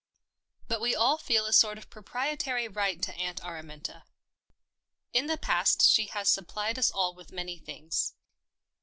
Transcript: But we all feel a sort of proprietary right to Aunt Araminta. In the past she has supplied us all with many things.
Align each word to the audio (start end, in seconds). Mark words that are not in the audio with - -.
But 0.67 0.81
we 0.81 0.95
all 0.95 1.19
feel 1.19 1.45
a 1.45 1.53
sort 1.53 1.77
of 1.77 1.91
proprietary 1.91 2.67
right 2.67 2.99
to 3.03 3.13
Aunt 3.17 3.39
Araminta. 3.45 4.03
In 5.13 5.27
the 5.27 5.37
past 5.37 5.87
she 5.87 6.07
has 6.07 6.27
supplied 6.27 6.79
us 6.79 6.89
all 6.89 7.13
with 7.13 7.31
many 7.31 7.59
things. 7.59 8.15